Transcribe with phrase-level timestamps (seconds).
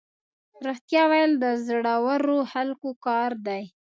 [0.67, 3.63] رښتیا ویل د زړورو خلکو کار دی.